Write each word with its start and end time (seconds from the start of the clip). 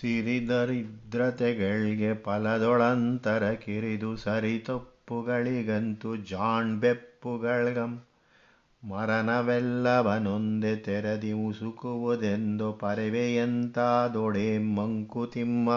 ಸಿರಿದರಿದ್ರತೆಗಳ್ಗೆ 0.00 2.14
ಫಲದೊಳಂತರ 2.14 3.52
ಕಿರಿದು 3.52 4.16
ಸರಿತಪ್ಪುಗಳಿಗಂತು 4.16 6.16
ಜಾಣ್ಬೆಪ್ಪುಗಳ್ಗಂ 6.16 8.04
ಮರಣವೆಲ್ಲವನೊಂದೆ 8.84 10.76
ತೆರದಿ 10.76 11.32
ಉಸುಕುವುದೆಂದು 11.32 12.72
ಪರವೆಯಂತಾದೊಡೆ 12.72 14.58
ಮಂಕುತಿಮ್ಮ 14.58 15.70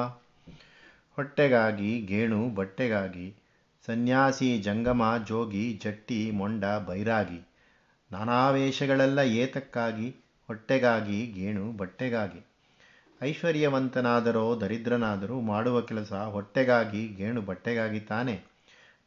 ಹೊಟ್ಟೆಗಾಗಿ 1.16 2.02
ಗೇಣು, 2.02 2.50
ಬಟ್ಟೆಗಾಗಿ 2.50 3.36
ಸನ್ಯಾಸಿ, 3.86 4.62
ಜಂಗಮ, 4.62 5.24
ಜೋಗಿ, 5.28 5.80
ಜಟ್ಟಿ, 5.84 6.32
ಮೊಂಡ, 6.32 6.66
ಬೈರಾಗಿ 6.66 7.48
ನಾನಾವೇಶಗಳೆಲ್ಲ 8.12 9.20
ಏತಕ್ಕಾಗಿ? 9.20 10.16
ಹೊಟ್ಟೆಗಾಗಿ 10.48 11.26
ಗೇಣು, 11.26 11.72
ಬಟ್ಟೆಗಾಗಿ. 11.72 12.51
ಐಶ್ವರ್ಯವಂತನಾದರೋ, 13.24 14.62
ದರಿದ್ರನಾದರೂ 14.62 15.42
ಮಾಡುವ 15.42 15.82
ಕೆಲಸ 15.82 16.14
ಹೊಟ್ಟೆಗಾಗಿ, 16.14 17.08
ಗೇಣು 17.08 17.42
ಬಟ್ಟೆಗಾಗಿ 17.42 18.00
ತಾನೆ. 18.00 18.44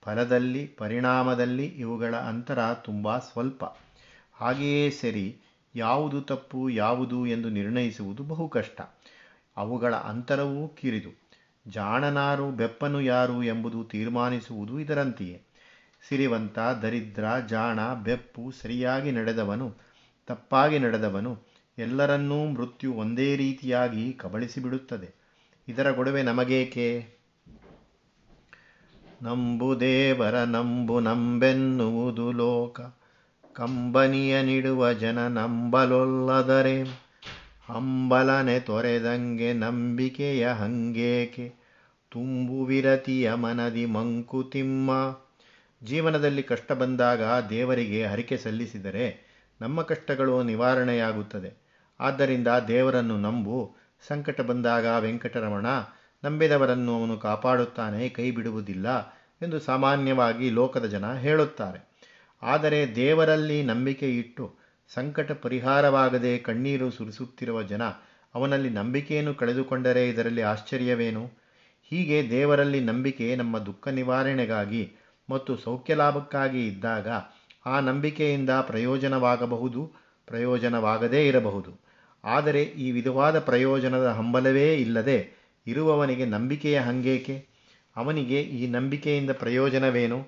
ಫಲದಲ್ಲಿ, 0.03 0.67
ಪರಿಣಾಮದಲ್ಲಿ 0.67 1.67
ಇವುಗಳ 1.67 2.17
ಅಂತರ 2.17 2.75
ತುಂಬ 2.75 3.19
ಸ್ವಲ್ಪ. 3.19 3.65
ಹಾಗೆಯೇ 4.33 4.91
ಸರಿ, 4.91 5.37
ಯಾವುದು 5.75 6.23
ತಪ್ಪು, 6.23 6.71
ಯಾವುದು 6.71 7.27
ಎಂದು 7.27 7.49
ನಿರ್ಣಯಿಸುವುದು 7.49 8.23
ಬಹು 8.23 8.49
ಕಷ್ಟ. 8.49 8.81
ಅವುಗಳ 9.57 9.95
ಅಂತರವೂ 9.95 10.69
ಕಿರಿದು. 10.69 11.21
ಜಾಣನಾರು, 11.69 12.51
ಬೆಪ್ಪನು 12.51 13.01
ಯಾರು 13.01 13.43
ಎಂಬುದು 13.43 13.85
ತೀರ್ಮಾನಿಸುವುದು 13.85 14.81
ಇದರಂತೆಯೇ. 14.81 15.43
ಸಿರಿವಂತ, 16.09 16.59
ದರಿದ್ರ, 16.59 17.25
ಜಾಣ, 17.49 17.95
ಬೆಪ್ಪು 17.95 18.51
ಸರಿಯಾಗಿ 18.51 19.13
ನಡೆದವನು, 19.13 19.75
ತಪ್ಪಾಗಿ 20.27 20.79
ನಡೆದವನು 20.79 21.54
ಎಲ್ಲರನ್ನೂ 21.79 22.45
ಮೃತ್ಯು 22.47 22.93
ಒಂದೇ 22.93 23.37
ರೀತಿಯಾಗಿ 23.37 24.13
ಕಬಳಿಸಿಬಿಡುತ್ತದೆ. 24.13 25.15
ಇದರ 25.69 25.91
ಗೊಡವೆ 25.91 26.23
ನಮಗೇಕೆ? 26.23 27.07
ನಂಬು 29.23 29.81
ದೇವರ 29.81 30.45
ನಂಬು 30.45 31.01
ನಂಬೆನ್ನುವುದು 31.01 32.33
ಲೋಕ. 32.33 32.81
ಕಂಬನಿಯ 33.53 34.43
ನೀಡುವ 34.43 34.93
ಜನ 34.93 35.27
ನಂಬಲೊಲ್ಲದರೆ 35.27 36.83
ಹಂಬಲನೆ 37.67 38.61
ತೊರೆದಂಗೆ 38.61 39.53
ನಂಬಿಕೆಯ 39.53 40.49
ಹಂಗೇಕೆ? 40.49 41.55
ತುಂಬು 42.11 42.65
ವಿರತಿಯ 42.65 43.35
ಮನದಿ 43.35 43.87
ಮಂಕುತಿಮ್ಮ 43.87 44.91
ಜೀವನದಲ್ಲಿ 45.85 46.43
ಕಷ್ಟ 46.43 46.73
ಬಂದಾಗ 46.73 47.23
ದೇವರಿಗೆ 47.49 48.07
ಹರಿಕೆ 48.07 48.37
ಸಲ್ಲಿಸಿದರೆ 48.37 49.35
ನಮ್ಮ 49.61 49.83
ಕಷ್ಟಗಳು 49.83 50.43
ನಿವಾರಣೆಯಾಗುತ್ತದೆ. 50.43 51.64
ಆದ್ದರಿಂದ 52.01 52.49
ದೇವರನ್ನು 52.69 53.19
ನಂಬು. 53.19 53.77
ಸಂಕಟ 54.09 54.41
ಬಂದಾಗ 54.41 54.87
ವೆಂಕಟರಮಣ, 54.99 55.67
ನಂಬಿದವರನ್ನು 56.25 57.01
ಅವನು 57.01 57.19
ಕಾಪಾಡುತ್ತಾನೆ 57.19 58.09
ಕೈ 58.09 58.31
ಬಿಡುವುದಿಲ್ಲ 58.31 59.01
ಎಂದು 59.43 59.61
ಸಾಮಾನ್ಯವಾಗಿ 59.61 60.51
ಲೋಕದ 60.51 60.85
ಜನ 60.85 61.15
ಹೇಳುತ್ತಾರೆ. 61.15 61.95
ಆದರೆ 62.43 62.97
ದೇವರಲ್ಲಿ 62.97 63.63
ನಂಬಿಕೆ 63.63 64.17
ಇಟ್ಟು 64.17 64.59
ಸಂಕಟ 64.95 65.33
ಪರಿಹಾರವಾಗದೆ 65.33 66.39
ಕಣ್ಣೀರು 66.39 66.91
ಸುರಿಸುತ್ತಿರುವ 66.91 67.63
ಜನ 67.63 67.83
ಅವನಲ್ಲಿ 68.35 68.71
ನಂಬಿಕೆಯನ್ನು 68.71 69.35
ಕಳೆದುಕೊಂಡರೆ 69.35 70.09
ಇದರಲ್ಲಿ 70.09 70.43
ಆಶ್ಚರ್ಯವೇನು? 70.43 71.31
ಹೀಗೆ 71.83 72.31
ದೇವರಲ್ಲಿ 72.31 72.81
ನಂಬಿಕೆ 72.81 73.37
ನಮ್ಮ 73.37 73.59
ದುಃಖ 73.59 73.89
ನಿವಾರಣೆಗಾಗಿ 73.89 74.93
ಮತ್ತು 75.31 75.57
ಸೌಖ್ಯ 75.57 75.95
ಲಾಭಕ್ಕಾಗಿ 75.95 76.67
ಇದ್ದಾಗ 76.67 77.09
ಆ 77.67 77.81
ನಂಬಿಕೆಯಿಂದ 77.81 78.51
ಪ್ರಯೋಜನವಾಗಬಹುದು, 78.51 79.93
ಪ್ರಯೋಜನವಾಗದೇ 80.27 81.29
ಇರಬಹುದು. 81.29 81.84
ಆದರೆ 82.25 82.63
ಈ 82.63 82.91
ವಿಧವಾದ 82.91 83.39
ಪ್ರಯೋಜನದ 83.39 84.07
ಹಂಬಲವೇ 84.07 84.75
ಇಲ್ಲದೆ 84.75 85.31
ಇರುವವನಿಗೆ 85.67 86.25
ನಂಬಿಕೆಯ 86.25 86.81
ಹಂಗೇಕೆ? 86.81 87.47
ಅವನಿಗೆ 87.97 88.43
ಈ 88.43 88.67
ನಂಬಿಕೆಯಿಂದ 88.67 89.31
ಪ್ರಯೋಜನವೇನು? 89.31 90.27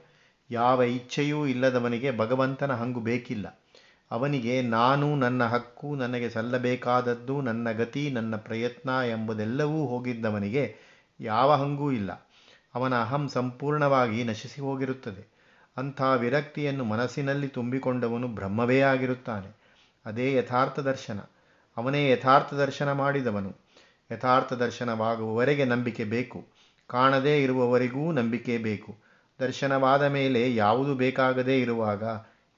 ಯಾವ 0.50 0.82
ಇಚ್ಛೆಯೂ 0.82 1.46
ಇಲ್ಲದವನಿಗೆ 1.46 2.18
ಭಗವಂತನ 2.18 2.72
ಹಂಗು 2.72 3.00
ಬೇಕಿಲ್ಲ. 3.00 3.62
ಅವನಿಗೆ 4.10 4.62
ನಾನು 4.62 5.16
ನನ್ನ 5.16 5.44
ಹಕ್ಕು, 5.44 5.96
ನನಗೆ 5.96 6.30
ಸಲ್ಲಬೇಕಾದದ್ದು, 6.30 7.40
ನನ್ನ 7.40 7.70
ಗತಿ, 7.70 8.10
ನನ್ನ 8.10 8.36
ಪ್ರಯತ್ನ 8.36 8.90
ಎಂಬುದೆಲ್ಲವೂ 8.90 9.86
ಹೋಗಿದ್ದವನಿಗೆ 9.86 10.76
ಯಾವ 11.20 11.52
ಹಂಗೂ 11.52 11.92
ಇಲ್ಲ. 11.92 12.30
ಅವನ 12.74 13.00
ಅಹಂ 13.00 13.28
ಸಂಪೂರ್ಣವಾಗಿ 13.28 14.24
ನಶಿಸಿ 14.24 14.60
ಹೋಗಿರುತ್ತದೆ. 14.60 15.36
ಅಂಥ 15.76 16.02
ವಿರಕ್ತಿಯನ್ನು 16.16 16.84
ಮನಸ್ಸಿನಲ್ಲಿ 16.84 17.48
ತುಂಬಿಕೊಂಡವನು 17.48 18.28
ಬ್ರಹ್ಮವೇ 18.28 18.80
ಆಗಿರುತ್ತಾನೆ. 18.80 19.56
ಅದೇ 20.06 20.34
ಯಥಾರ್ಥ 20.34 20.78
ದರ್ಶನ. 20.78 21.18
ಅವನೇ 21.76 22.10
ಯಥಾರ್ಥ 22.10 22.54
ದರ್ಶನ 22.54 22.92
ಮಾಡಿದವನು. 22.92 23.56
ಯಥಾರ್ಥ 24.12 24.52
ದರ್ಶನವಾಗುವವರೆಗೆ 24.52 25.64
ನಂಬಿಕೆ 25.64 26.04
ಬೇಕು. 26.04 26.46
ಕಾಣದೇ 26.86 27.42
ಇರುವವರೆಗೂ 27.42 28.12
ನಂಬಿಕೆ 28.12 28.58
ಬೇಕು. 28.58 28.96
ದರ್ಶನವಾದ 29.40 30.02
ಮೇಲೆ 30.02 30.54
ಯಾವುದು 30.54 30.94
ಬೇಕಾಗದೇ 30.94 31.60
ಇರುವಾಗ, 31.60 32.02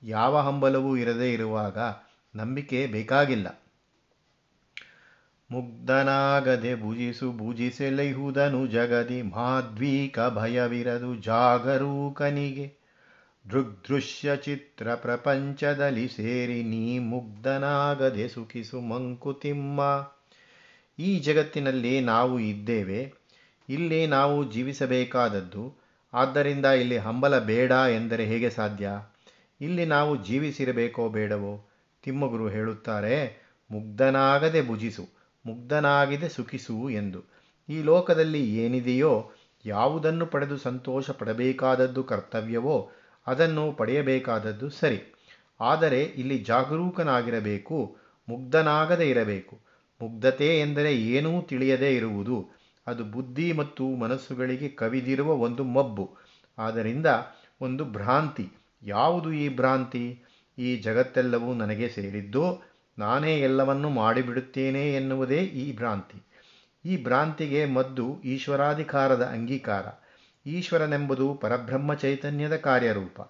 ಯಾವ 0.02 0.38
ಹಂಬಲವೂ 0.38 0.96
ಇರದೇ 0.96 1.32
ಇರುವಾಗ 1.32 1.78
ನಂಬಿಕೆ 2.36 2.86
ಬೇಕಾಗಿಲ್ಲ. 2.86 3.62
ಮುಗ್ಧನಾಗದೆ 5.50 6.80
ಭುಜಿಸು 6.82 7.32
ಭುಜಿಸೆಲೈಹುದನು 7.32 8.66
ಜಗದಿ 8.66 9.22
ಮಾದ್ವೀಕ 9.22 10.18
ಭಯವಿರದು 10.20 11.16
ಜಾಗರೂಕನಿಗೆ. 11.16 12.77
ದೃಗ್ದೃಶ್ಯ 13.50 14.36
ಚಿತ್ರ 14.36 14.94
ಪ್ರಪಂಚದಲ್ಲಿ 14.94 16.08
ಸೇರಿ 16.08 16.62
ನೀ 16.62 16.98
ಮುಗ್ಧನಾಗದೆ 16.98 18.28
ಸುಖಿಸು 18.28 18.80
ಮಂಕುತಿಮ್ಮ. 18.80 19.80
ಈ 20.98 21.18
ಜಗತ್ತಿನಲ್ಲಿ 21.18 22.00
ನಾವು 22.00 22.40
ಇದ್ದೇವೆ. 22.40 23.12
ಇಲ್ಲಿ 23.68 24.06
ನಾವು 24.06 24.52
ಜೀವಿಸಬೇಕಾದದ್ದು. 24.52 25.74
ಆದ್ದರಿಂದ 26.12 26.66
ಇಲ್ಲಿ 26.66 26.98
ಹಂಬಲ 26.98 27.38
ಬೇಡ 27.38 27.70
ಎಂದರೆ 27.70 28.26
ಹೇಗೆ 28.26 28.50
ಸಾಧ್ಯ? 28.50 28.90
ಇಲ್ಲಿ 29.60 29.84
ನಾವು 29.84 30.26
ಜೀವಿಸಿರಬೇಕೋ 30.26 31.08
ಬೇಡವೋ? 31.08 31.68
ತಿಮ್ಮಗುರು 32.02 32.48
ಹೇಳುತ್ತಾರೆ, 32.48 33.42
ಮುಗ್ಧನಾಗದೆ 33.70 34.66
ಭುಜಿಸು, 34.66 35.08
ಮುಗ್ಧನಾಗಿದೆ 35.46 36.28
ಸುಖಿಸು 36.28 36.90
ಎಂದು. 36.90 37.24
ಈ 37.68 37.82
ಲೋಕದಲ್ಲಿ 37.82 38.56
ಏನಿದೆಯೋ, 38.56 39.32
ಯಾವುದನ್ನು 39.66 40.26
ಪಡೆದು 40.26 40.56
ಸಂತೋಷ 40.56 41.10
ಪಡಬೇಕಾದದ್ದು 41.10 42.04
ಕರ್ತವ್ಯವೋ 42.04 42.90
ಅದನ್ನು 43.28 43.72
ಪಡೆಯಬೇಕಾದದ್ದು 43.72 44.70
ಸರಿ. 44.70 45.14
ಆದರೆ 45.60 46.02
ಇಲ್ಲಿ 46.02 46.38
ಜಾಗರೂಕನಾಗಿರಬೇಕು, 46.38 47.96
ಮುಗ್ಧನಾಗದೇ 48.28 49.10
ಇರಬೇಕು. 49.10 49.60
ಮುಗ್ಧತೆ 50.02 50.60
ಎಂದರೆ 50.60 50.96
ಏನೂ 50.96 51.42
ತಿಳಿಯದೇ 51.42 51.96
ಇರುವುದು. 51.96 52.36
ಅದು 52.86 53.04
ಬುದ್ಧಿ 53.04 53.52
ಮತ್ತು 53.52 53.88
ಮನಸ್ಸುಗಳಿಗೆ 53.88 54.68
ಕವಿದಿರುವ 54.68 55.32
ಒಂದು 55.32 55.64
ಮಬ್ಬು. 55.64 56.16
ಆದ್ದರಿಂದ 56.58 57.06
ಒಂದು 57.60 57.84
ಭ್ರಾಂತಿ. 57.84 58.48
ಯಾವುದು 58.82 59.32
ಈ 59.32 59.56
ಭ್ರಾಂತಿ? 59.56 60.22
ಈ 60.58 60.76
ಜಗತ್ತೆಲ್ಲವೂ 60.76 61.54
ನನಗೆ 61.54 61.88
ಸೇರಿದ್ದು 61.88 62.44
ನಾನೇ 62.98 63.40
ಎಲ್ಲವನ್ನೂ 63.40 63.88
ಮಾಡಿಬಿಡುತ್ತೇನೆ 63.88 64.94
ಎನ್ನುವುದೇ 64.94 65.38
ಈ 65.38 65.76
ಭ್ರಾಂತಿ. 65.76 66.18
ಈ 66.84 67.04
ಭ್ರಾಂತಿಗೆ 67.04 67.64
ಮದ್ದು 67.64 68.20
ಈಶ್ವರಾಧಿಕಾರದ 68.24 69.22
ಅಂಗೀಕಾರ. 69.22 69.86
ಈಶ್ವರನೆಂಬುದು 70.46 71.34
ಪರಬ್ರಹ್ಮ 71.34 71.94
ಚೈತನ್ಯದ 71.94 72.56
ಕಾರ್ಯರೂಪ. 72.56 73.20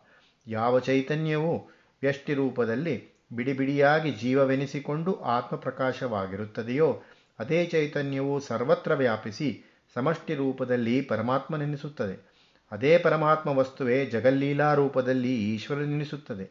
ಯಾವ 0.47 0.81
ಚೈತನ್ಯವೂ 0.81 1.71
ವ್ಯಷ್ಟಿ 2.03 2.35
ರೂಪದಲ್ಲಿ 2.35 3.27
ಬಿಡಿಬಿಡಿಯಾಗಿ 3.33 4.13
ಜೀವವೆನಿಸಿಕೊಂಡು 4.13 5.21
ಆತ್ಮಪ್ರಕಾಶವಾಗಿರುತ್ತದೆಯೋ, 5.21 7.03
ಅದೇ 7.39 7.67
ಚೈತನ್ಯವು 7.67 8.41
ಸರ್ವತ್ರ 8.41 8.95
ವ್ಯಾಪಿಸಿ 8.95 9.65
ಸಮಷ್ಟಿ 9.95 10.35
ರೂಪದಲ್ಲಿ 10.35 11.01
ಪರಮಾತ್ಮನೆನಿಸುತ್ತದೆ. 11.01 12.29
ಅದೇ 12.73 12.99
ಪರಮಾತ್ಮ 12.99 13.51
ವಸ್ತುವೇ 13.51 14.07
ಜಗಲ್ಲೀಲಾ 14.07 14.75
ರೂಪದಲ್ಲಿ 14.75 15.55
ಈಶ್ವರನೆನಿಸುತ್ತದೆ. 15.55 16.51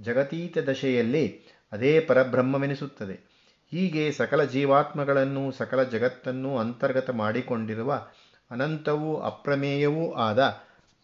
ಜಗತೀತ 0.00 0.58
ದಶೆಯಲ್ಲಿ 0.58 1.40
ಅದೇ 1.72 2.00
ಪರಬ್ರಹ್ಮವೆನಿಸುತ್ತದೆ. 2.00 3.30
ಹೀಗೆ 3.70 4.12
ಸಕಲ 4.12 4.44
ಜೀವಾತ್ಮಗಳನ್ನು 4.44 5.52
ಸಕಲ 5.52 5.82
ಜಗತ್ತನ್ನು 5.82 6.58
ಅಂತರ್ಗತ 6.58 7.10
ಮಾಡಿಕೊಂಡಿರುವ 7.10 8.08
ಅನಂತವೂ 8.50 9.16
ಅಪ್ರಮೇಯವೂ 9.16 10.12
ಆದ 10.12 10.38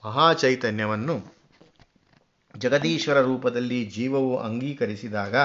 ಮಹಾಚೈತನ್ಯವನ್ನು 0.05 1.17
ಜಗದೀಶ್ವರ 2.57 3.21
ರೂಪದಲ್ಲಿ 3.21 3.85
ಜೀವವು 3.87 4.37
ಅಂಗೀಕರಿಸಿದಾಗ 4.39 5.37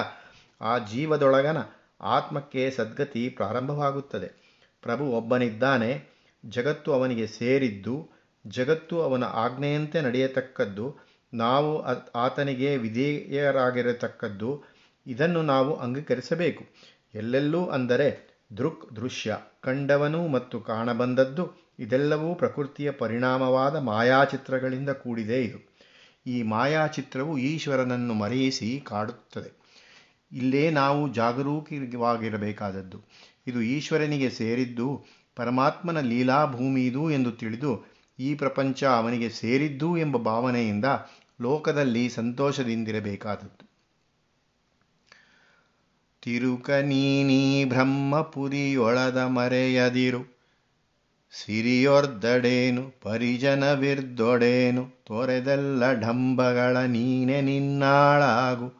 ಆ 0.61 0.77
ಜೀವದೊಳಗನ 0.77 1.57
ಆತ್ಮಕ್ಕೆ 2.01 2.71
ಸದ್ಗತಿ 2.71 3.29
ಪ್ರಾರಂಭವಾಗುತ್ತದೆ. 3.29 4.29
ಪ್ರಭು 4.81 5.05
ಒಬ್ಬನಿದ್ದಾನೆ, 5.05 5.91
ಜಗತ್ತು 6.45 6.93
ಅವನಿಗೆ 6.93 7.27
ಸೇರಿದ್ದು, 7.27 8.09
ಜಗತ್ತು 8.47 9.01
ಅವನ 9.01 9.23
ಆಜ್ಞೆಯಂತೆ 9.23 10.01
ನಡೆಯತಕ್ಕದ್ದು, 10.01 10.97
ನಾವು 11.33 11.71
ಆತನಿಗೆ 12.15 12.77
ವಿಧೇಯರಾಗಿರತಕ್ಕದ್ದು, 12.77 14.63
ಇದನ್ನು 15.07 15.41
ನಾವು 15.41 15.75
ಅಂಗೀಕರಿಸಬೇಕು. 15.75 16.63
ಎಲ್ಲೆಲ್ಲೂ 17.15 17.65
ಅಂದರೆ 17.65 18.07
ದೃಕ್ 18.57 18.95
ದೃಶ್ಯ, 18.95 19.37
ಕಂಡವನು 19.61 20.27
ಮತ್ತು 20.27 20.59
ಕಾಣಬಂದದ್ದು 20.61 21.43
ಇದೆಲ್ಲವೂ 21.81 22.35
ಪ್ರಕೃತಿಯ 22.35 22.91
ಪರಿಣಾಮವಾದ 22.91 23.75
ಮಾಯಾಚಿತ್ರಗಳಿಂದ 23.75 24.89
ಕೂಡಿದೆ 24.89 25.43
ಇದು. 25.43 25.71
ಈ 26.27 26.43
ಮಾಯಾಚಿತ್ರವು 26.43 27.37
ಈಶ್ವರನನ್ನು 27.37 28.13
ಮರೆಯಿಸಿ 28.13 28.81
ಕಾಡುತ್ತದೆ. 28.85 29.61
ಇಲ್ಲೇ 30.31 30.69
ನಾವು 30.69 31.13
ಜಾಗರೂಕವಾಗಿರಬೇಕಾದದ್ದು. 31.13 33.01
ಇದು 33.47 33.61
ಈಶ್ವರನಿಗೆ 33.61 34.29
ಸೇರಿದ್ದು, 34.29 35.05
ಪರಮಾತ್ಮನ 35.35 35.99
ಲೀಲಾಭೂಮಿಯಿದು 35.99 37.11
ಎಂದು 37.11 37.31
ತಿಳಿದು, 37.31 37.85
ಈ 38.19 38.35
ಪ್ರಪಂಚ 38.35 38.83
ಅವನಿಗೆ 38.83 39.29
ಸೇರಿದ್ದು 39.29 39.97
ಎಂಬ 39.97 40.17
ಭಾವನೆಯಿಂದ 40.17 40.85
ಲೋಕದಲ್ಲಿ 41.41 42.09
ಸಂತೋಷದಿಂದಿರಬೇಕಾದದ್ದು. 42.09 43.71
ತಿರುಕನೀನಿ 46.21 47.65
ಬ್ರಹ್ಮಪುರಿಯೊಳದ 47.65 49.17
ಮರೆಯದಿರು. 49.17 50.40
ಸಿರಿಯೊರ್ದಡೇನು, 51.31 53.01
ಪರಿಜನವಿರ್ದೊಡೇನು, 53.01 55.05
ತೊರೆದೆಲ್ಲ 55.05 55.93
ಢಂಬಗಳ 55.93 56.77
ನೀನೆ 56.77 57.41
ನಿನ್ನಾಳಾಗು 57.41 58.73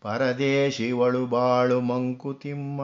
ಪರದೇಶಿವಳು 0.00 1.26
ಬಾಳು 1.26 1.80
ಮಂಕುತಿಮ್ಮ 1.80 2.82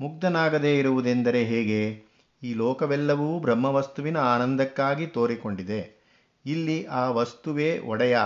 ಮುಗ್ಧನಾಗದೇ 0.00 0.78
ಇರುವುದೆಂದರೆ 0.78 1.44
ಹೇಗೆ? 1.44 2.02
ಈ 2.42 2.54
ಲೋಕವೆಲ್ಲವೂ 2.54 3.38
ಬ್ರಹ್ಮವಸ್ತುವಿನ 3.38 4.16
ಆನಂದಕ್ಕಾಗಿ 4.16 5.06
ತೋರಿಕೊಂಡಿದೆ. 5.06 6.02
ಇಲ್ಲಿ 6.46 6.84
ಆ 6.84 7.10
ವಸ್ತುವೇ 7.10 7.78
ಒಡೆಯ. 7.78 8.18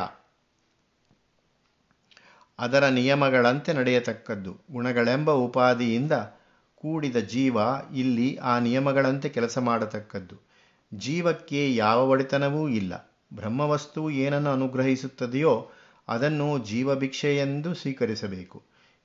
ಅದರ 2.58 2.84
ನಿಯಮಗಳಂತೆ 2.84 3.72
ನಡೆಯತಕ್ಕದ್ದು. 3.72 4.56
ಗುಣಗಳೆಂಬ 4.72 5.30
ಉಪಾಧಿಯಿಂದ 5.30 6.12
ಕೂಡಿದ 6.86 7.16
ಜೀವ 7.16 7.56
ಇಲ್ಲಿ 7.94 8.36
ಆ 8.36 8.58
ನಿಯಮಗಳಂತೆ 8.58 9.28
ಕೆಲಸ 9.28 9.58
ಮಾಡತಕ್ಕದ್ದು. 9.58 10.36
ಜೀವಕ್ಕೆ 10.94 11.74
ಯಾವ 11.74 12.08
ಒಡೆತನವೂ 12.08 12.68
ಇಲ್ಲ. 12.68 13.16
ಬ್ರಹ್ಮವಸ್ತು 13.34 14.10
ಏನನ್ನು 14.10 14.50
ಅನುಗ್ರಹಿಸುತ್ತದೆಯೋ 14.50 15.70
ಅದನ್ನು 16.08 16.58
ಜೀವಭಿಕ್ಷೆ 16.58 17.36
ಎಂದು 17.36 17.74
ಸ್ವೀಕರಿಸಬೇಕು. 17.74 18.62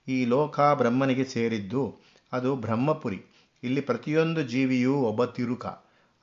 ಈ 0.07 0.25
ಲೋಕ 0.25 0.59
ಬ್ರಹ್ಮನಿಗೆ 0.59 1.25
ಸೇರಿದ್ದು 1.25 1.99
ಅದು 2.33 2.55
ಬ್ರಹ್ಮಪುರಿ. 2.55 3.21
ಇಲ್ಲಿ 3.63 3.81
ಪ್ರತಿಯೊಂದು 3.81 4.43
ಜೀವಿಯೂ 4.43 4.93
ಒಬ್ಬ 4.93 5.25
ತಿರುಕ. 5.25 5.65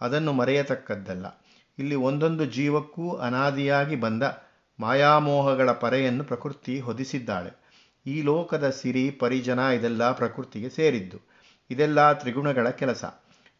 ಅದನ್ನು 0.00 0.32
ಮರೆಯತಕ್ಕದ್ದಲ್ಲ. 0.32 1.26
ಇಲ್ಲಿ 1.78 1.94
ಒಂದೊಂದು 1.94 2.44
ಜೀವಕ್ಕೂ 2.44 3.10
ಅನಾದಿಯಾಗಿ 3.10 3.96
ಬಂದ 3.96 4.22
ಮಾಯಾಮೋಹಗಳ 4.80 5.72
ಪರೆಯನ್ನು 5.72 6.24
ಪ್ರಕೃತಿ 6.24 6.80
ಹೊದಿಸಿದ್ದಾಳೆ. 6.80 7.68
ಈ 8.06 8.22
ಲೋಕದ 8.22 8.70
ಸಿರಿ, 8.70 9.10
ಪರಿಜನ 9.10 9.58
ಇದೆಲ್ಲ 9.58 10.12
ಪ್ರಕೃತಿಗೆ 10.12 10.70
ಸೇರಿದ್ದು. 10.70 11.27
ಇದೆಲ್ಲ 11.70 12.12
ತ್ರಿಗುಣಗಳ 12.12 12.70
ಕೆಲಸ. 12.70 13.04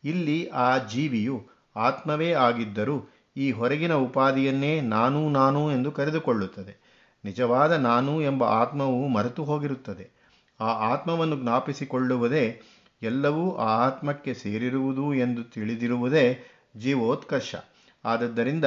ಇಲ್ಲಿ 0.04 0.48
ಆ 0.48 0.78
ಜೀವಿಯು 0.78 1.46
ಆತ್ಮವೇ 1.76 2.32
ಆಗಿದ್ದರೂ 2.32 3.08
ಈ 3.36 3.52
ಹೊರಗಿನ 3.52 3.94
ಉಪಾಧಿಯನ್ನೇ 3.94 4.80
ನಾನು 4.80 5.28
ನಾನು 5.30 5.72
ಎಂದು 5.72 5.92
ಕರೆದುಕೊಳ್ಳುತ್ತದೆ. 5.92 6.88
ನಿಜವಾದ 7.24 7.72
ನಾನು 7.72 8.22
ಎಂಬ 8.22 8.44
ಆತ್ಮವು 8.44 9.08
ಮರೆತು 9.08 9.44
ಹೋಗಿರುತ್ತದೆ. 9.44 10.10
ಆ 10.60 10.66
ಆತ್ಮವನ್ನು 10.66 11.40
ಜ್ಞಾಪಿಸಿಕೊಳ್ಳುವುದೇ 11.40 12.62
ಎಲ್ಲವೂ 13.02 13.56
ಆ 13.56 13.86
ಆತ್ಮಕ್ಕೆ 13.86 14.34
ಸೇರಿರುವುದು 14.34 15.14
ಎಂದು 15.14 15.44
ತಿಳಿದಿರುವುದೇ 15.44 16.40
ಜೀವೋತ್ಕರ್ಷ. 16.76 17.54
ಆದದ್ದರಿಂದ 18.04 18.64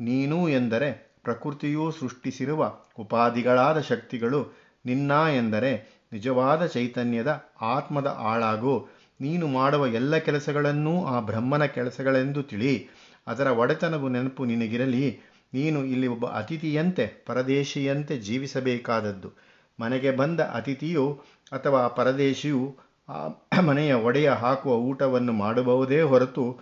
ನೀನು 0.00 0.48
ಎಂದರೆ 0.48 1.18
ಪ್ರಕೃತಿಯೂ 1.22 1.90
ಸೃಷ್ಟಿಸಿರುವ 1.90 2.72
ಉಪಾಧಿಗಳಾದ 2.98 3.80
ಶಕ್ತಿಗಳು 3.80 4.58
ನಿನ್ನ 4.86 5.12
ಎಂದರೆ 5.36 5.97
ನಿಜವಾದ 6.12 6.66
ಚೈತನ್ಯದ 6.66 7.44
ಆತ್ಮದ 7.60 8.06
ಆಳಾಗು. 8.06 8.88
ನೀನು 9.20 9.46
ಮಾಡುವ 9.46 9.86
ಎಲ್ಲ 9.86 10.16
ಕೆಲಸಗಳನ್ನೂ 10.16 11.04
ಆ 11.04 11.20
ಬ್ರಹ್ಮನ 11.20 11.64
ಕೆಲಸಗಳೆಂದು 11.64 12.42
ತಿಳಿ. 12.42 12.88
ಅದರ 13.26 13.46
ಒಡೆತನವು 13.46 14.08
ನೆನಪು 14.08 14.44
ನಿನಗಿರಲಿ. 14.44 15.20
ನೀನು 15.54 15.84
ಇಲ್ಲಿ 15.84 16.06
ಒಬ್ಬ 16.06 16.26
ಅತಿಥಿಯಂತೆ, 16.26 17.06
ಪರದೇಶಿಯಂತೆ 17.26 18.18
ಜೀವಿಸಬೇಕಾದದ್ದು. 18.18 19.32
ಮನೆಗೆ 19.80 20.10
ಬಂದ 20.10 20.40
ಅತಿಥಿಯು 20.40 21.22
ಅಥವಾ 21.52 21.88
ಪರದೇಶಿಯು 21.88 22.76
ಆ 23.08 23.60
ಮನೆಯ 23.60 23.94
ಒಡೆಯ 23.94 24.30
ಹಾಕುವ 24.30 24.72
ಊಟವನ್ನು 24.72 25.32
ಮಾಡಬಹುದೇ 25.32 26.00
ಹೊರತು 26.00 26.60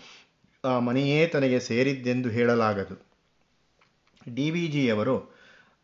ಆ 0.65 0.79
ಮನೆಯೇ 0.79 1.27
ತನಗೆ 1.27 1.61
ಸೇರಿದ್ದೆಂದು 1.61 2.29
ಹೇಳಲಾಗದು. 2.29 3.07
ಡಿ 4.35 4.51
ವಿ 4.51 4.67
ಜಿಯವರು 4.67 5.37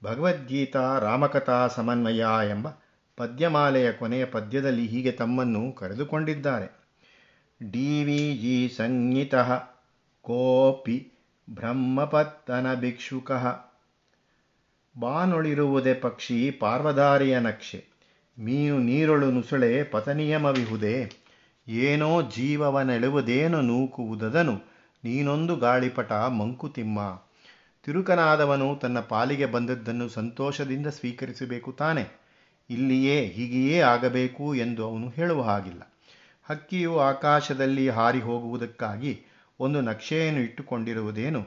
ಭಗವದ್ಗೀತಾ 0.05 0.99
ರಾಮಕಥಾ 0.99 1.67
ಸಮನ್ವಯ 1.67 2.25
ಎಂಬ 2.51 2.69
ಪದ್ಯಮಾಲೆಯ 3.17 3.93
ಕೊನೆಯ 3.93 4.25
ಪದ್ಯದಲ್ಲಿ 4.25 4.87
ಹೀಗೆ 4.87 5.13
ತಮ್ಮನ್ನು 5.13 5.73
ಕರೆದುಕೊಂಡಿದ್ದಾರೆ. 5.73 6.83
D 7.71 8.05
V 8.05 8.39
G. 8.43 8.75
ಸಂಹಿತ 8.77 9.35
ಕೋಪಿ 10.23 11.13
ಬ್ರಹ್ಮಪತ್ತನ 11.51 12.75
ಭಿಕ್ಷುಕ. 12.75 13.31
ಬಾನೊಳಿರುವುದೇ 15.01 15.95
ಪಕ್ಷಿ 15.95 16.51
ಪಾರ್ವದಾರಿಯ 16.51 17.39
ನಕ್ಷೆ. 17.39 17.85
ಮೀನು 18.39 18.79
ನೀರೊಳು 18.79 19.31
ನುಸುಳೆ 19.31 19.83
ಪತನಿಯಮವಿಹುದೇ. 19.85 21.13
ಏನೋ 21.69 22.23
ಜೀವವನೆಳುವುದೇನು 22.23 23.61
ನೂಕುವುದದನು. 23.61 24.61
ನೀನೊಂದು 25.05 25.57
ಗಾಳಿಪಟ 25.57 26.13
ಮಂಕುತಿಮ್ಮ 26.13 27.23
ತಿರುಕನಾದವನು 27.85 28.79
ತನ್ನ 28.83 29.01
ಪಾಲಿಗೆ 29.01 29.47
ಬಂದದ್ದನ್ನು 29.47 30.09
ಸಂತೋಷದಿಂದ 30.09 30.87
ಸ್ವೀಕರಿಸಬೇಕು 30.87 31.73
ತಾನೆ. 31.73 32.22
ಇಲ್ಲಿಯೇ 32.71 33.27
ಹೀಗೆಯೇ 33.27 33.81
ಆಗಬೇಕು 33.81 34.55
ಎಂದು 34.55 34.85
ಅವನು 34.85 35.09
ಹೇಳುವ 35.09 35.43
ಹಾಗಿಲ್ಲ. 35.43 35.93
ಹಕ್ಕಿಯು 36.43 36.99
ಆಕಾಶದಲ್ಲಿ 36.99 37.89
ಹಾರಿ 37.89 38.21
ಹೋಗುವುದಕ್ಕಾಗಿ 38.21 39.21
ಒಂದು 39.61 39.81
ನಕ್ಷೆಯನ್ನು 39.81 40.41
ಇಟ್ಟುಕೊಂಡಿರುವುದೇನು? 40.41 41.41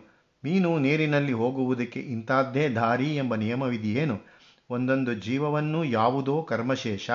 ಮೀನು 0.44 0.80
ನೀರಿನಲ್ಲಿ 0.80 1.34
ಹೋಗುವುದಕ್ಕೆ 1.34 2.00
ಇಂಥದ್ದೇ 2.00 2.70
ದಾರಿ 2.70 3.16
ಎಂಬ 3.16 3.36
ನಿಯಮವಿದೆಯೇನು? 3.36 4.22
ಒಂದೊಂದು 4.70 5.14
ಜೀವವನ್ನು 5.14 5.84
ಯಾವುದೋ 5.84 6.42
ಕರ್ಮಶೇಷ, 6.42 7.10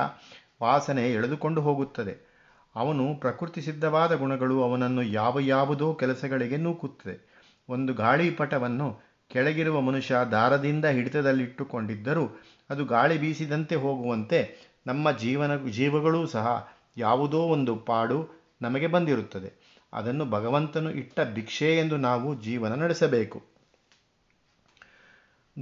ವಾಸನೆ 0.63 1.13
ಎಳೆದುಕೊಂಡು 1.13 1.61
ಹೋಗುತ್ತದೆ. 1.61 2.31
ಅವನು 2.77 3.15
ಪ್ರಕೃತಿ 3.15 3.61
ಸಿದ್ಧವಾದ 3.61 4.15
ಗುಣಗಳು 4.15 4.63
ಅವನನ್ನು 4.63 5.03
ಯಾವ 5.03 5.41
ಯಾವುದೋ 5.41 5.95
ಕೆಲಸಗಳಿಗೆ 5.95 6.57
ನೂಕುತ್ತದೆ. 6.57 7.31
ಒಂದು 7.69 7.95
ಗಾಳಿಪಟವನ್ನು 7.95 9.01
ಕೆಳಗಿರುವ 9.29 9.81
ಮನುಷ್ಯ 9.81 10.15
ದಾರದಿಂದ 10.31 10.85
ಹಿಡಿತದಲ್ಲಿಟ್ಟುಕೊಂಡಿದ್ದರೂ 10.85 12.41
ಅದು 12.71 12.85
ಗಾಳಿ 12.85 13.19
ಬೀಸಿದಂತೆ 13.19 13.75
ಹೋಗುವಂತೆ 13.75 14.71
ನಮ್ಮ 14.87 15.13
ಜೀವನ 15.13 15.69
ಜೀವಗಳೂ 15.69 16.27
ಸಹ 16.27 16.69
ಯಾವುದೋ 16.97 17.39
ಒಂದು 17.39 17.77
ಪಾಡು 17.77 18.29
ನಮಗೆ 18.63 18.87
ಬಂದಿರುತ್ತದೆ. 18.87 19.81
ಅದನ್ನು 19.93 20.25
ಭಗವಂತನು 20.25 20.91
ಇಟ್ಟ 20.91 21.21
ಭಿಕ್ಷೆ 21.35 21.79
ಎಂದು 21.79 21.97
ನಾವು 21.97 22.43
ಜೀವನ 22.43 22.75
ನಡೆಸಬೇಕು. 22.75 23.43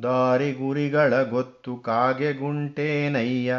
ದಾರಿ 0.02 0.52
ಗುರಿಗಳ 0.52 1.22
ಗೊತ್ತು 1.22 1.76
ಕಾಗೆ 1.76 2.32
ಗುಂಟೇನಯ್ಯ, 2.32 3.54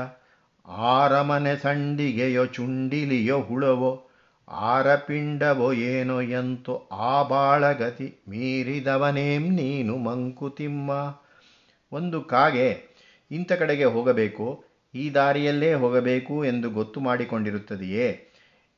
ಆರಮನೆ 0.68 1.56
ಸಂಡಿಗೆಯೋ 1.56 2.46
ಚುಂಡಿಲಿಯೋ 2.46 3.42
ಹುಳವೋ, 3.42 4.10
ಆರಪಿಂಡವೋ 4.48 5.74
ಏನೋ 5.74 6.22
ಎಂತೋ 6.22 6.90
ಆ 6.92 7.24
ಬಾಳಗತಿ 7.24 8.16
ಮೀರಿದವನೇಂ 8.28 9.56
ನೀನು 9.56 9.98
ಮಂಕುತಿಮ್ಮ. 9.98 10.92
ಒಂದು 11.92 12.22
ಕಾಗೆ 12.22 12.89
ಇಂಥ 13.32 13.52
ಕಡೆಗೆ 13.52 13.86
ಹೋಗಬೇಕು, 13.86 14.64
ಈ 14.96 15.10
ದಾರಿಯಲ್ಲೇ 15.10 15.74
ಹೋಗಬೇಕು 15.74 16.46
ಎಂದು 16.46 16.70
ಗೊತ್ತು 16.70 17.00
ಮಾಡಿಕೊಂಡಿರುತ್ತದೆಯೇ? 17.00 18.26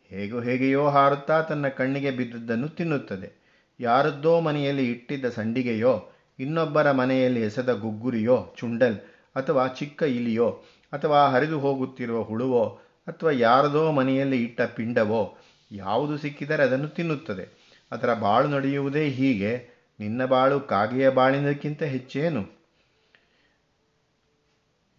ಹೇಗೋ 0.10 0.42
ಹೇಗೆಯೋ 0.42 0.90
ಹಾರುತ್ತಾ 0.90 1.42
ತನ್ನ 1.42 1.68
ಕಣ್ಣಿಗೆ 1.68 2.12
ಬಿದ್ದುದನ್ನು 2.12 2.70
ತಿನ್ನುತ್ತದೆ. 2.70 3.42
ಯಾರದ್ದೋ 3.80 4.42
ಮನೆಯಲ್ಲಿ 4.42 4.92
ಇಟ್ಟಿದ್ದ 4.92 5.26
ಸಂಡಿಗೆಯೋ, 5.30 6.14
ಇನ್ನೊಬ್ಬರ 6.40 6.92
ಮನೆಯಲ್ಲಿ 6.92 7.42
ಎಸೆದ 7.42 7.74
ಗುಗ್ಗುರಿಯೋ, 7.74 8.54
ಚುಂಡಲ್, 8.58 8.96
ಅಥವಾ 9.36 9.68
ಚಿಕ್ಕ 9.68 10.04
ಇಲಿಯೋ, 10.04 10.50
ಅಥವಾ 10.94 11.28
ಹರಿದು 11.28 11.60
ಹೋಗುತ್ತಿರುವ 11.60 12.22
ಹುಳುವೋ, 12.22 12.80
ಅಥವಾ 13.08 13.32
ಯಾರದೋ 13.32 13.92
ಮನೆಯಲ್ಲಿ 13.92 14.44
ಇಟ್ಟ 14.44 14.62
ಪಿಂಡವೋ, 14.62 15.38
ಯಾವುದು 15.72 16.18
ಸಿಕ್ಕಿದರೆ 16.18 16.64
ಅದನ್ನು 16.64 16.88
ತಿನ್ನುತ್ತದೆ. 16.88 17.62
ಅದರ 17.92 18.14
ಬಾಳು 18.14 18.48
ನಡೆಯುವುದೇ 18.48 19.08
ಹೀಗೆ. 19.08 19.82
ನಿನ್ನ 20.00 20.26
ಬಾಳು 20.26 20.60
ಕಾಗೆಯ 20.60 21.10
ಬಾಳಿನಕ್ಕಿಂತ 21.10 21.84
ಹೆಚ್ಚೇನು? 21.84 22.61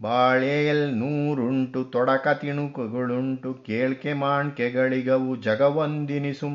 ಬಾಳೆಯಲ್ 0.02 0.98
ನೂರುಂಟು, 0.98 1.84
ತೊಡಕ 1.84 2.28
ತಿಣುಕುಗಳುಂಟು, 2.28 3.54
ಕೇಳ್ಕೆ 3.54 4.12
ಮಾಣ್ಕೆಗಳಿಗವು 4.12 5.36
ಜಗವೊಂದಿನಿಸುಂ. 5.36 6.54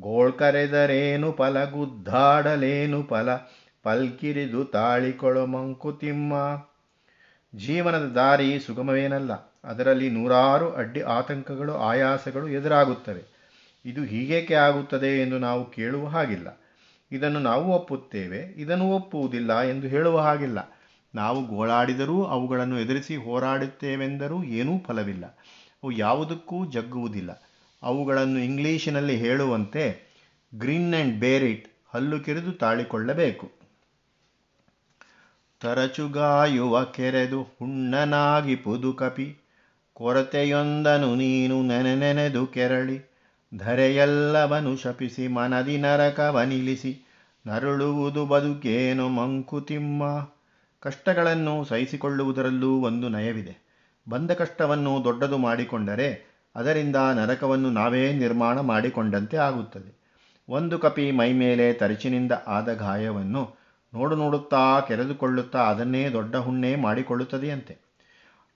ಗೋಳ್ಕರೆದರೇನು 0.00 1.32
ಫಲ, 1.32 1.64
ಗುದ್ದಾಡಲೇನು 1.64 3.02
ಫಲ, 3.02 3.28
ಪಲ್ಕಿರಿದು 3.82 4.64
ತಾಳಿಕೊಳು 4.64 5.46
ಮಂಕುತಿಮ್ಮ 5.46 6.34
ಜೀವನದ 7.54 8.06
ದಾರಿ 8.12 8.58
ಸುಗಮವೇನಲ್ಲ, 8.58 9.32
ಅದರಲ್ಲಿ 9.64 10.10
ನೂರಾರು 10.10 10.70
ಅಡ್ಡಿ 10.70 11.00
ಆತಂಕಗಳು, 11.00 11.74
ಆಯಾಸಗಳು 11.74 12.48
ಎದುರಾಗುತ್ತವೆ. 12.48 13.22
ಇದು 13.84 14.02
ಹೀಗೇಕೆ 14.04 14.54
ಆಗುತ್ತದೆ 14.54 15.22
ಎಂದು 15.22 15.38
ನಾವು 15.38 15.70
ಕೇಳುವ 15.70 16.06
ಹಾಗಿಲ್ಲ. 16.06 16.48
ಇದನ್ನು 17.12 17.38
ನಾವು 17.38 17.72
ಒಪ್ಪುತ್ತೇವೆ, 17.72 18.40
ಇದನ್ನು 18.56 18.90
ಒಪ್ಪುವುದಿಲ್ಲ 18.90 19.62
ಎಂದು 19.62 19.86
ಹೇಳುವ 19.86 20.20
ಹಾಗಿಲ್ಲ. 20.20 20.58
ನಾವು 21.14 21.44
ಗೋಳಾಡಿದರೂ 21.46 22.24
ಅವುಗಳನ್ನು 22.24 22.80
ಎದುರಿಸಿ 22.80 23.16
ಹೋರಾಡುತ್ತೇವೆಂದರೂ 23.16 24.44
ಏನೂ 24.44 24.78
ಫಲವಿಲ್ಲ. 24.78 25.26
ಅವು 25.82 25.92
ಯಾವುದಕ್ಕೂ 25.92 26.66
ಜಗ್ಗುವುದಿಲ್ಲ. 26.66 27.42
ಅವುಗಳನ್ನು 27.82 28.38
ಇಂಗ್ಲೀಷಿನಲ್ಲಿ 28.38 29.16
ಹೇಳುವಂತೆ, 29.16 30.14
ಗ್ರೀನ್ 30.54 30.94
ಆ್ಯಂಡ್ 30.94 31.20
ಬೇರಿಟ್ 31.20 31.68
ಹಲ್ಲು 31.94 32.20
ಕಿರಿದು 32.20 32.52
ತಾಳಿಕೊಳ್ಳಬೇಕು. 32.52 33.50
ತರಚುಗಾಯುವ 35.60 36.84
ಕೆರೆದು 36.84 37.42
ಹುಣ್ಣನಾಗಿ 37.42 38.56
ಪುದುಕಪಿ 38.56 39.36
ಕೊರತೆಯೊಂದನು 39.92 41.14
ನೀನು 41.14 41.62
ನೆನೆ 41.62 41.94
ನೆನೆದು 41.94 42.46
ಕೆರಳಿ. 42.46 43.10
ಧರೆಯಲ್ಲವನು 43.56 44.76
ಶಪಿಸಿ 44.76 45.28
ಮನದಿ 45.28 45.78
ನರಕವನಿಲಿಸಿ 45.78 47.06
ನರಳುವುದು 47.46 48.26
ಬದುಕೇನು 48.26 49.08
ಮಂಕುತಿಮ್ಮ? 49.08 50.33
ಕಷ್ಟಗಳನ್ನು 50.84 51.64
ಸಹಿಸಿಕೊಳ್ಳುವುದರಲ್ಲೂ 51.64 52.70
ಒಂದು 52.80 53.08
ನಯವಿದೆ. 53.08 53.54
ಬಂದ 54.08 54.30
ಕಷ್ಟವನ್ನು 54.30 55.04
ದೊಡ್ಡದು 55.04 55.38
ಮಾಡಿಕೊಂಡರೆ 55.38 56.08
ಅದರಿಂದ 56.56 56.96
ನರಕವನ್ನು 57.14 57.70
ನಾವೇ 57.70 58.12
ನಿರ್ಮಾಣ 58.12 58.60
ಮಾಡಿಕೊಂಡಂತೆ 58.60 59.36
ಆಗುತ್ತದೆ. 59.36 59.90
ಒಂದು 60.48 60.78
ಕಪಿ 60.78 61.10
ಮೈಮೇಲೆ 61.10 61.72
ತರಿಚಿನಿಂದ 61.72 62.32
ಆದ 62.46 62.72
ಗಾಯವನ್ನು 62.72 63.42
ನೋಡು 63.94 64.16
ನೋಡುತ್ತಾ 64.16 64.80
ಕೆರೆದುಕೊಳ್ಳುತ್ತಾ 64.80 65.58
ಅದನ್ನೇ 65.58 66.08
ದೊಡ್ಡ 66.08 66.36
ಹುಣ್ಣೆ 66.36 66.76
ಮಾಡಿಕೊಳ್ಳುತ್ತದೆಯಂತೆ. 66.76 67.74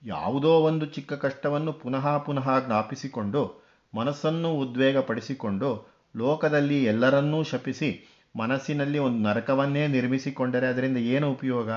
ಯಾವುದೋ 0.03 0.49
ಒಂದು 0.49 0.87
ಚಿಕ್ಕ 0.87 1.13
ಕಷ್ಟವನ್ನು 1.13 1.73
ಪುನಃ 1.73 2.19
ಪುನಃ 2.19 2.67
ಜ್ಞಾಪಿಸಿಕೊಂಡು, 2.67 3.65
ಮನಸ್ಸನ್ನು 3.95 4.51
ಉದ್ವೇಗಪಡಿಸಿಕೊಂಡು, 4.55 5.71
ಲೋಕದಲ್ಲಿ 6.17 6.85
ಎಲ್ಲರನ್ನೂ 6.85 7.43
ಶಪಿಸಿ, 7.43 7.91
ಮನಸ್ಸಿನಲ್ಲಿ 8.37 8.99
ಒಂದು 8.99 9.29
ನರಕವನ್ನೇ 9.29 9.87
ನಿರ್ಮಿಸಿಕೊಂಡರೆ 9.87 10.67
ಅದರಿಂದ 10.67 10.97
ಏನು 10.97 11.31
ಉಪಯೋಗ? 11.31 11.71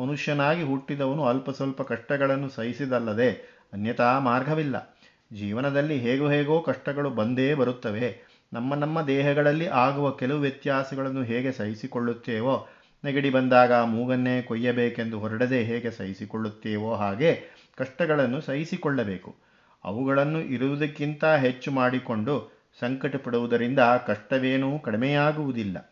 ಮನುಷ್ಯನಾಗಿ 0.00 0.62
ಹುಟ್ಟಿದವನು 0.62 1.24
ಅಲ್ಪ 1.24 1.50
ಸ್ವಲ್ಪ 1.50 1.82
ಕಷ್ಟಗಳನ್ನು 1.82 2.48
ಸಹಿಸಿದಲ್ಲದೆ 2.48 3.30
ಅನ್ಯಥಾ 3.72 4.18
ಮಾರ್ಗವಿಲ್ಲ. 4.18 4.98
ಜೀವನದಲ್ಲಿ 5.32 5.98
ಹೇಗೋ 5.98 6.28
ಹೇಗೋ 6.28 6.60
ಕಷ್ಟಗಳು 6.60 7.10
ಬಂದೇ 7.10 7.54
ಬರುತ್ತವೆ. 7.54 8.32
ನಮ್ಮ 8.52 8.74
ನಮ್ಮ 8.74 9.02
ದೇಹಗಳಲ್ಲಿ 9.02 9.66
ಆಗುವ 9.66 10.10
ಕೆಲವು 10.10 10.40
ವ್ಯತ್ಯಾಸಗಳನ್ನು 10.40 11.22
ಹೇಗೆ 11.22 11.52
ಸಹಿಸಿಕೊಳ್ಳುತ್ತೇವೋ, 11.52 12.68
ನೆಗಡಿ 13.04 13.30
ಬಂದಾಗ 13.30 13.72
ಮೂಗನ್ನೇ 13.72 14.42
ಕೊಯ್ಯಬೇಕೆಂದು 14.42 15.18
ಹೊರಡದೆ 15.18 15.62
ಹೇಗೆ 15.62 15.90
ಸಹಿಸಿಕೊಳ್ಳುತ್ತೇವೋ 15.90 16.94
ಹಾಗೆ 16.94 17.42
ಕಷ್ಟಗಳನ್ನು 17.76 18.40
ಸಹಿಸಿಕೊಳ್ಳಬೇಕು. 18.40 19.36
ಅವುಗಳನ್ನು 19.84 20.40
ಇರುವುದಕ್ಕಿಂತ 20.40 21.24
ಹೆಚ್ಚು 21.24 21.70
ಮಾಡಿಕೊಂಡು 21.70 22.62
ಸಂಕಟ 22.80 23.16
ಪಡುವುದರಿಂದ 23.16 23.78
ಕಷ್ಟವೇನೂ 24.06 24.78
ಕಡಿಮೆಯಾಗುವುದಿಲ್ಲ. 24.78 25.91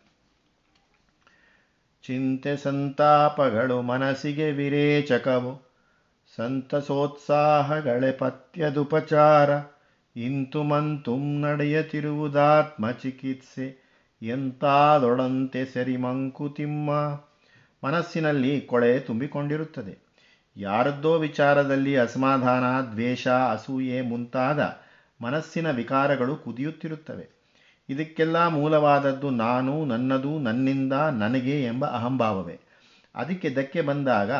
ಚಿಂತೆ 2.03 2.57
ಸಂತಾಪಗಳು 2.57 3.81
ಮನಸ್ಸಿಗೆ 3.81 4.51
ವಿರೇಚಕವು. 4.51 5.71
ಸಂತಸೋತ್ಸಾಹಗಳೇ 6.35 8.11
ಪಥ್ಯದುಪಚಾರ. 8.11 9.49
ಇಂತುಮಂತುಂ 10.15 11.41
ನಡೆಯತಿರುವುದಾತ್ಮ 11.41 12.91
ಚಿಕಿತ್ಸೆ. 12.91 13.91
ಎಂತಾದೊಡಂತೆ 14.21 15.65
ಸರಿ 15.65 15.97
ಮಂಕುತಿಮ್ಮ. 15.97 16.91
ಮನಸ್ಸಿನಲ್ಲಿ 17.83 18.61
ಕೊಳೆ 18.61 18.99
ತುಂಬಿಕೊಂಡಿರುತ್ತದೆ. 18.99 20.11
ಯಾರದ್ದೋ 20.57 21.17
ವಿಚಾರದಲ್ಲಿ 21.17 21.97
ಅಸಮಾಧಾನ, 21.97 22.91
ದ್ವೇಷ, 22.91 23.27
ಅಸೂಯೆ 23.27 24.01
ಮುಂತಾದ 24.01 24.79
ಮನಸ್ಸಿನ 25.21 25.71
ವಿಕಾರಗಳು 25.71 26.35
ಕುದಿಯುತ್ತಿರುತ್ತವೆ. 26.35 27.40
ಇದಕ್ಕೆಲ್ಲ 27.89 28.47
ಮೂಲವಾದದ್ದು 28.47 29.29
ನಾನು, 29.29 29.85
ನನ್ನದು, 29.85 30.39
ನನ್ನಿಂದ, 30.39 30.93
ನನಗೆ 30.93 31.63
ಎಂಬ 31.63 31.85
ಅಹಂಭಾವವೇ. 31.85 32.59
ಅದಕ್ಕೆ 33.15 33.49
ಧಕ್ಕೆ 33.49 33.81
ಬಂದಾಗ 33.81 34.31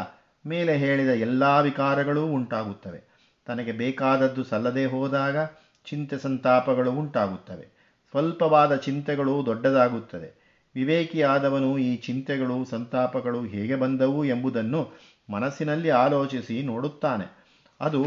ಮೇಲೆ 0.46 0.78
ಹೇಳಿದ 0.78 1.10
ಎಲ್ಲ 1.10 1.62
ವಿಕಾರಗಳೂ 1.62 2.26
ಉಂಟಾಗುತ್ತವೆ. 2.26 3.12
ತನಗೆ 3.46 3.72
ಬೇಕಾದದ್ದು 3.72 4.44
ಸಲ್ಲದೆ 4.44 4.86
ಹೋದಾಗ 4.86 5.38
ಚಿಂತೆ 5.86 6.18
ಸಂತಾಪಗಳು 6.18 6.92
ಉಂಟಾಗುತ್ತವೆ. 6.92 7.82
ಸ್ವಲ್ಪವಾದ 8.12 8.76
ಚಿಂತೆಗಳು 8.76 9.46
ದೊಡ್ಡದಾಗುತ್ತದೆ. 9.46 10.42
ವಿವೇಕಿಯಾದವನು 10.76 11.78
ಈ 11.78 11.96
ಚಿಂತೆಗಳು, 11.96 12.66
ಸಂತಾಪಗಳು 12.66 13.44
ಹೇಗೆ 13.44 13.76
ಬಂದವು 13.76 14.26
ಎಂಬುದನ್ನು 14.26 14.92
ಮನಸ್ಸಿನಲ್ಲಿ 15.32 15.90
ಆಲೋಚಿಸಿ 15.90 16.64
ನೋಡುತ್ತಾನೆ. 16.64 17.38
ಅದು 17.82 18.04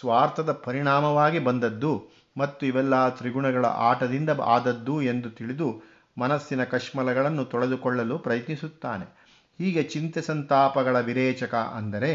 ಸ್ವಾರ್ಥದ 0.00 0.52
ಪರಿಣಾಮವಾಗಿ 0.52 1.38
ಬಂದದ್ದು 1.38 2.08
ಮತ್ತು 2.36 2.66
ಇವೆಲ್ಲ 2.66 3.08
ತ್ರಿಗುಣಗಳ 3.08 3.66
ಆಟದಿಂದ 3.66 4.30
ಆದದ್ದು 4.46 5.02
ಎಂದು 5.02 5.30
ತಿಳಿದು 5.30 5.68
ಮನಸ್ಸಿನ 6.18 6.64
ಕಶ್ಮಲಗಳನ್ನು 6.64 7.44
ತೊಳೆದುಕೊಳ್ಳಲು 7.44 8.18
ಪ್ರಯತ್ನಿಸುತ್ತಾನೆ. 8.18 9.06
ಹೀಗೆ 9.58 9.82
ಚಿಂತೆ 9.82 10.20
ಸಂತಾಪಗಳ 10.20 11.00
ವಿರೇಚಕ 11.00 11.54
ಅಂದರೆ 11.54 12.10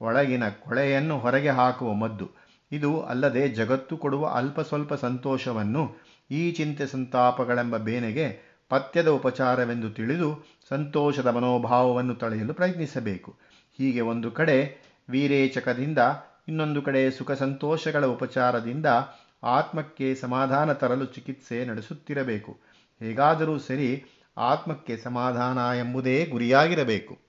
ಒಳಗಿನ 0.00 0.44
ಕೊಳೆಯನ್ನು 0.48 1.18
ಹೊರಗೆ 1.18 1.50
ಹಾಕುವ 1.50 1.92
ಮದ್ದು. 1.92 2.26
ಇದು 2.72 3.00
ಅಲ್ಲದೆ 3.00 3.48
ಜಗತ್ತು 3.48 3.96
ಕೊಡುವ 3.96 4.26
ಅಲ್ಪ 4.26 4.60
ಸ್ವಲ್ಪ 4.60 4.94
ಸಂತೋಷವನ್ನು 4.94 5.82
ಈ 6.30 6.52
ಚಿಂತೆ 6.52 6.86
ಸಂತಾಪಗಳೆಂಬ 6.86 7.76
ಬೇನೆಗೆ 7.76 8.26
ಪಥ್ಯದ 8.70 9.08
ಉಪಚಾರವೆಂದು 9.08 9.90
ತಿಳಿದು 9.90 10.28
ಸಂತೋಷದ 10.68 11.26
ಮನೋಭಾವವನ್ನು 11.26 12.14
ತಳೆಯಲು 12.14 12.54
ಪ್ರಯತ್ನಿಸಬೇಕು. 12.54 13.30
ಹೀಗೆ 13.78 14.00
ಒಂದು 14.00 14.30
ಕಡೆ 14.30 14.56
ವಿರೇಚಕದಿಂದ 15.10 15.98
ಇನ್ನೊಂದು 16.48 16.82
ಕಡೆ 16.82 17.10
ಸುಖ 17.10 17.32
ಸಂತೋಷಗಳ 17.32 18.04
ಉಪಚಾರದಿಂದ 18.06 18.86
ಆತ್ಮಕ್ಕೆ 19.44 20.14
ಸಮಾಧಾನ 20.14 20.72
ತರಲು 20.72 21.04
ಚಿಕಿತ್ಸೆ 21.04 21.64
ನಡೆಸುತ್ತಿರಬೇಕು. 21.64 22.58
ಹೇಗಾದರೂ 23.00 23.58
ಸರಿ 23.58 24.04
ಆತ್ಮಕ್ಕೆ 24.38 24.96
ಸಮಾಧಾನ 24.96 25.58
ಎಂಬುದೇ 25.78 26.26
ಗುರಿಯಾಗಿರಬೇಕು. 26.26 27.23